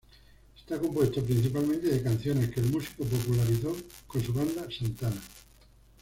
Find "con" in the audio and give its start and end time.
4.07-4.23